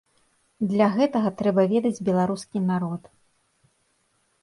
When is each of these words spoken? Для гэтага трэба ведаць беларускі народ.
Для 0.71 0.87
гэтага 0.95 1.29
трэба 1.43 1.67
ведаць 1.75 2.03
беларускі 2.09 2.65
народ. 2.73 3.01